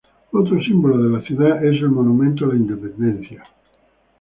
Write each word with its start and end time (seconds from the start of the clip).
Otro 0.31 0.59
símbolo 0.63 0.97
de 0.97 1.09
la 1.15 1.21
ciudad 1.25 1.63
es 1.63 1.79
el 1.79 1.89
Monumento 1.91 2.45
a 2.45 2.47
la 2.47 2.55
Independencia. 2.55 3.43